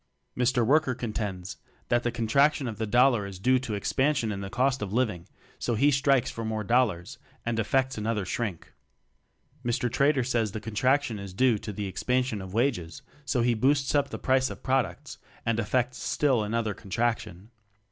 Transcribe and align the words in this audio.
Mr. 0.35 0.65
Worker 0.65 0.95
contends 0.95 1.57
that 1.89 2.01
the 2.01 2.11
con 2.11 2.25
traction 2.25 2.67
of 2.67 2.79
the 2.79 2.87
dollar 2.87 3.27
is 3.27 3.37
due 3.37 3.59
to 3.59 3.75
ex 3.75 3.93
pansion 3.93 4.31
in 4.33 4.41
the 4.41 4.49
cost 4.49 4.81
of 4.81 4.91
living; 4.91 5.27
so 5.59 5.75
he 5.75 5.91
strikes 5.91 6.31
for 6.31 6.43
more 6.43 6.63
dollars, 6.63 7.19
and 7.45 7.59
effects 7.59 7.99
another 7.99 8.25
shrink. 8.25 8.73
Mr. 9.63 9.91
Trader 9.91 10.23
says 10.23 10.53
the 10.53 10.59
contraction 10.59 11.19
is 11.19 11.35
due 11.35 11.59
to 11.59 11.71
the 11.71 11.85
expansion 11.85 12.41
of 12.41 12.51
wages; 12.51 13.03
so 13.25 13.43
he 13.43 13.53
boosts 13.53 13.93
up 13.93 14.09
the 14.09 14.17
price 14.17 14.49
of 14.49 14.63
products, 14.63 15.19
and 15.45 15.59
effects 15.59 15.99
still 15.99 16.41
another 16.41 16.73
contraction. 16.73 17.51